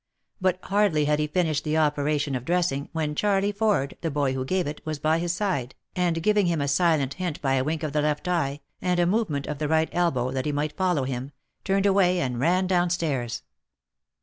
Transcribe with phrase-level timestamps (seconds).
[0.41, 4.43] But hardly had he finished the operation of dressing, when Charley Ford, the boy who
[4.43, 7.83] gave it, was by his side, and giving him a silent hint by a wink
[7.83, 11.03] of the left eye, and a movement of the right elbow that he might follow
[11.03, 11.33] him,
[11.63, 13.43] turned away, and ran down stairs.